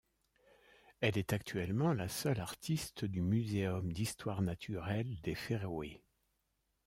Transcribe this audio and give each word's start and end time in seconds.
Elle 1.01 1.19
est 1.19 1.31
actuellement 1.31 1.93
la 1.93 2.07
seule 2.09 2.39
artiste 2.39 3.05
du 3.05 3.21
museum 3.21 3.93
d'histoire 3.93 4.41
naturelle 4.41 5.21
des 5.21 5.35
Féroé. 5.35 6.01